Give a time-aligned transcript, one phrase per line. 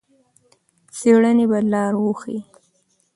[0.95, 2.39] څېړنې به لار وښيي.